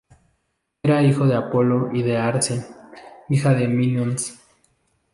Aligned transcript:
Era 0.81 1.03
hijo 1.03 1.27
de 1.27 1.35
Apolo 1.35 1.91
y 1.93 2.01
de 2.01 2.17
Arce, 2.17 2.65
hija 3.29 3.53
de 3.53 3.67
Minos. 3.67 4.39